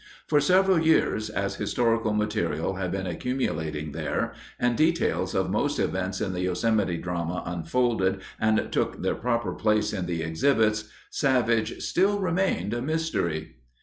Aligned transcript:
For 0.25 0.41
several 0.41 0.79
years, 0.81 1.29
as 1.29 1.57
historical 1.57 2.11
material 2.11 2.77
had 2.77 2.91
been 2.91 3.05
accumulating 3.05 3.91
there, 3.91 4.33
and 4.59 4.75
details 4.75 5.35
of 5.35 5.51
most 5.51 5.77
events 5.77 6.19
in 6.21 6.33
the 6.33 6.41
Yosemite 6.41 6.97
drama 6.97 7.43
unfolded 7.45 8.21
and 8.39 8.71
took 8.71 9.03
their 9.03 9.13
proper 9.13 9.53
place 9.53 9.93
in 9.93 10.07
the 10.07 10.23
exhibits, 10.23 10.89
Savage 11.11 11.83
still 11.83 12.17
remained 12.17 12.73
a 12.73 12.81
mystery. 12.81 13.57